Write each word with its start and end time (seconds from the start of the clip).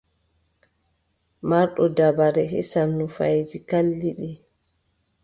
Marɗo 1.47 1.83
dabare 1.97 2.43
hisan 2.53 2.89
nufayeeji 2.97 3.57
kalliɗi. 3.69 4.29